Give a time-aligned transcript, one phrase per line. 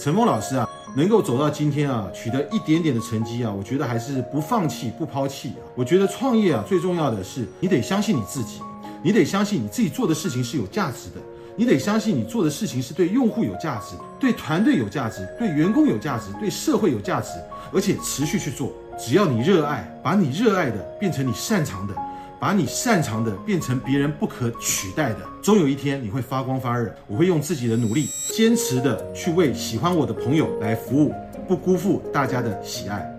[0.00, 5.62] 陈峰老师啊，能够走到今天啊，取得一点点的成绩啊，我觉得还是不放弃、不抛弃啊。
[5.76, 8.60] 我觉得创业啊，最重要的是你得相信你自己，
[9.02, 11.20] 你得相信你自己做的事情是有价值的，
[11.54, 17.30] 你得相信你做的事情是对用户有价值、对团队有价值、对员工有价值、对社会有价值，
[17.72, 18.72] 而且持续去做。
[18.98, 21.94] 只要你热爱，把你热爱的变成你擅长的。
[22.44, 26.94] 把你擅长的变成别人不可取代的，终有一天你会发光发热。
[27.06, 31.14] 我会用自己的努力，坚持的去为喜欢我的朋友来服务，
[31.48, 33.16] 不辜负大家的喜爱。